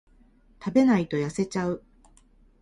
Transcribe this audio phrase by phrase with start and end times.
[0.59, 1.83] 食べないと痩せちゃう